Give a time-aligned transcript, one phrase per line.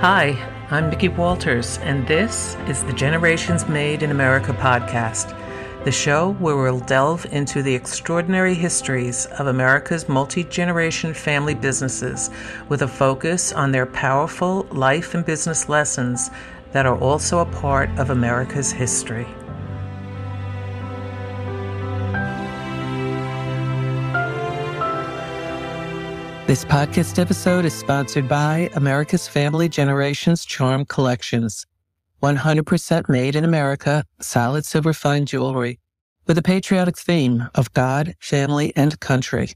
[0.00, 0.28] Hi,
[0.70, 5.36] I'm Mickey Walters, and this is the Generations Made in America podcast,
[5.84, 12.30] the show where we'll delve into the extraordinary histories of America's multi generation family businesses
[12.70, 16.30] with a focus on their powerful life and business lessons
[16.72, 19.26] that are also a part of America's history.
[26.50, 31.64] This podcast episode is sponsored by America's Family Generations Charm Collections.
[32.24, 35.78] 100% made in America, solid silver fine jewelry
[36.26, 39.52] with a patriotic theme of God, family, and country.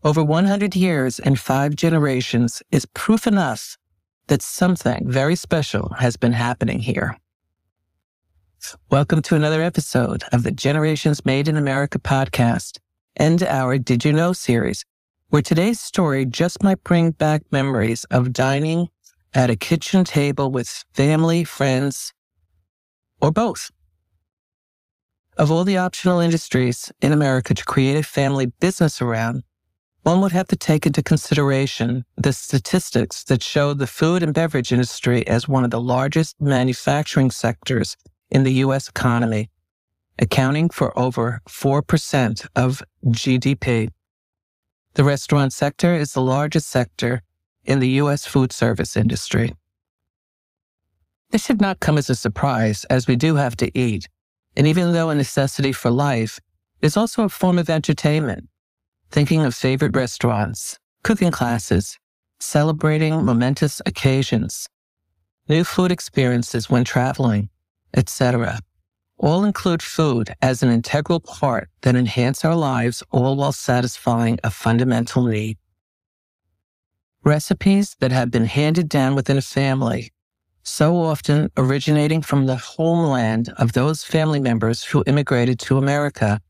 [0.04, 3.78] Over 100 years and five generations is proof enough
[4.26, 7.16] that something very special has been happening here.
[8.90, 12.80] Welcome to another episode of the Generations Made in America podcast
[13.14, 14.84] and our Did You Know series,
[15.28, 18.88] where today's story just might bring back memories of dining
[19.34, 22.12] at a kitchen table with family, friends,
[23.20, 23.70] or both.
[25.36, 29.44] Of all the optional industries in America to create a family business around,
[30.02, 34.72] one would have to take into consideration the statistics that show the food and beverage
[34.72, 37.96] industry as one of the largest manufacturing sectors
[38.28, 38.88] in the U.S.
[38.88, 39.48] economy,
[40.18, 43.90] accounting for over 4% of GDP.
[44.94, 47.22] The restaurant sector is the largest sector
[47.64, 48.26] in the U.S.
[48.26, 49.54] food service industry.
[51.30, 54.08] This should not come as a surprise, as we do have to eat.
[54.56, 56.40] And even though a necessity for life,
[56.82, 58.48] it's also a form of entertainment
[59.12, 61.98] thinking of favorite restaurants, cooking classes,
[62.40, 64.66] celebrating momentous occasions,
[65.48, 67.50] new food experiences when traveling,
[67.94, 68.58] etc.
[69.18, 74.50] All include food as an integral part that enhance our lives all while satisfying a
[74.50, 75.58] fundamental need.
[77.22, 80.10] Recipes that have been handed down within a family,
[80.62, 86.40] so often originating from the homeland of those family members who immigrated to America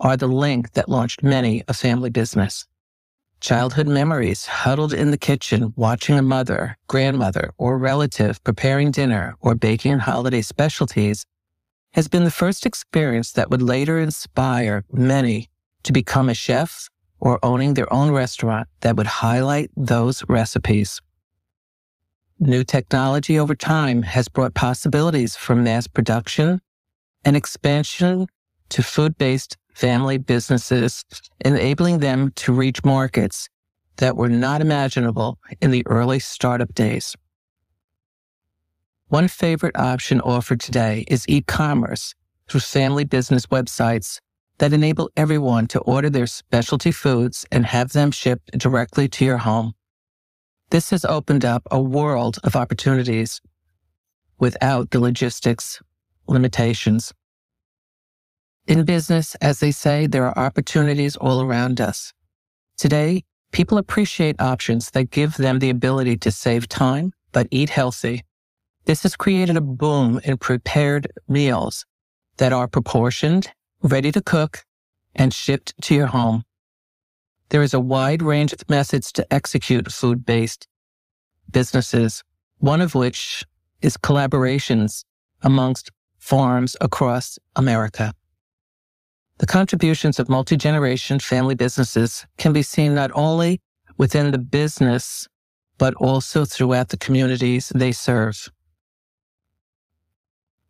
[0.00, 2.66] are the link that launched many a family business.
[3.40, 9.54] Childhood memories huddled in the kitchen watching a mother, grandmother, or relative preparing dinner or
[9.54, 11.26] baking holiday specialties
[11.92, 15.48] has been the first experience that would later inspire many
[15.82, 16.88] to become a chef
[17.20, 21.00] or owning their own restaurant that would highlight those recipes.
[22.38, 26.60] New technology over time has brought possibilities for mass production
[27.24, 28.26] and expansion
[28.68, 31.04] to food based family businesses,
[31.44, 33.50] enabling them to reach markets
[33.98, 37.14] that were not imaginable in the early startup days.
[39.08, 42.14] One favorite option offered today is e-commerce
[42.48, 44.20] through family business websites
[44.58, 49.38] that enable everyone to order their specialty foods and have them shipped directly to your
[49.38, 49.74] home.
[50.70, 53.42] This has opened up a world of opportunities
[54.38, 55.82] without the logistics
[56.26, 57.12] limitations.
[58.66, 62.12] In business, as they say, there are opportunities all around us.
[62.76, 63.22] Today,
[63.52, 68.24] people appreciate options that give them the ability to save time, but eat healthy.
[68.84, 71.86] This has created a boom in prepared meals
[72.38, 74.64] that are proportioned, ready to cook,
[75.14, 76.42] and shipped to your home.
[77.50, 80.66] There is a wide range of methods to execute food based
[81.52, 82.24] businesses,
[82.58, 83.44] one of which
[83.80, 85.04] is collaborations
[85.42, 88.12] amongst farms across America.
[89.38, 93.60] The contributions of multi generation family businesses can be seen not only
[93.98, 95.28] within the business,
[95.78, 98.48] but also throughout the communities they serve.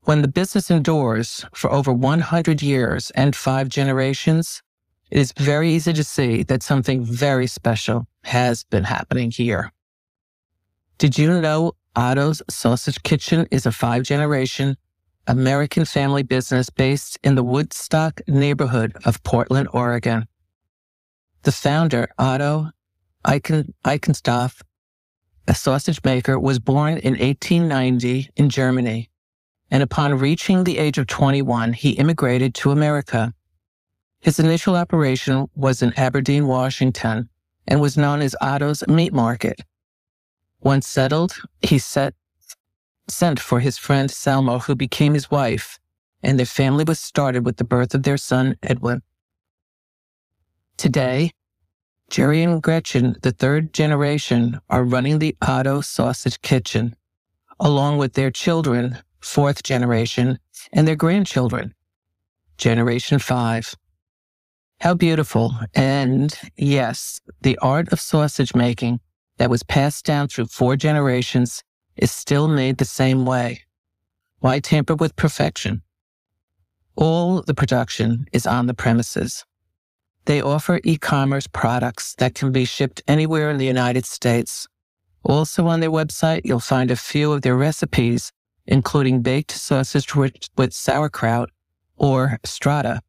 [0.03, 4.63] When the business endures for over 100 years and five generations,
[5.11, 9.73] it is very easy to see that something very special has been happening here.
[10.99, 14.77] Did you know Otto's Sausage Kitchen is a five generation
[15.27, 20.27] American family business based in the Woodstock neighborhood of Portland, Oregon.
[21.43, 22.71] The founder, Otto
[23.27, 24.63] Eichen, Eichenstoff,
[25.49, 29.11] a sausage maker, was born in 1890 in Germany.
[29.69, 33.35] And upon reaching the age of 21, he immigrated to America.
[34.21, 37.29] His initial operation was in Aberdeen, Washington,
[37.67, 39.61] and was known as Otto's Meat Market.
[40.61, 42.15] Once settled, he set
[43.09, 45.79] sent for his friend Selma, who became his wife,
[46.23, 49.03] and their family was started with the birth of their son, Edwin.
[50.77, 51.31] Today,
[52.11, 56.95] Jerry and Gretchen, the third generation, are running the Otto Sausage Kitchen,
[57.59, 60.39] along with their children, fourth generation,
[60.73, 61.75] and their grandchildren,
[62.59, 63.75] generation five.
[64.81, 65.55] How beautiful.
[65.75, 69.01] And yes, the art of sausage making
[69.39, 71.63] that was passed down through four generations
[71.97, 73.63] is still made the same way.
[74.41, 75.83] Why tamper with perfection?
[76.95, 79.45] All the production is on the premises.
[80.27, 84.67] They offer e-commerce products that can be shipped anywhere in the United States.
[85.23, 88.33] Also on their website, you'll find a few of their recipes,
[88.67, 91.51] including baked sausage with, sauerkraut
[91.97, 93.01] or strata.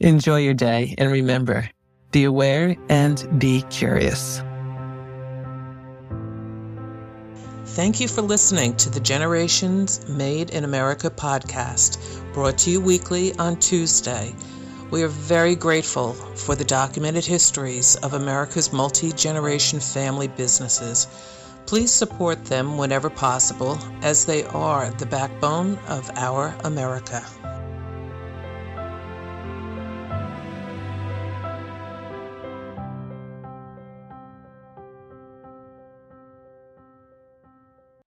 [0.01, 1.69] Enjoy your day and remember,
[2.11, 4.43] be aware and be curious.
[7.75, 11.99] Thank you for listening to the Generations Made in America podcast,
[12.33, 14.33] brought to you weekly on Tuesday.
[14.91, 21.09] We are very grateful for the documented histories of America's multi generation family businesses.
[21.67, 27.25] Please support them whenever possible, as they are the backbone of our America.